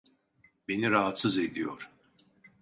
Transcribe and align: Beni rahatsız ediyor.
Beni 0.67 0.91
rahatsız 0.91 1.37
ediyor. 1.37 1.89